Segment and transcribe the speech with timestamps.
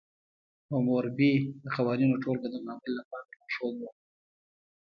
[0.71, 1.31] حموربي
[1.63, 3.91] د قوانینو ټولګه د بابل لپاره لارښود وه.